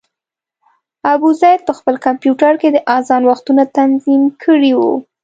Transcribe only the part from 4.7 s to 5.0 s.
وو.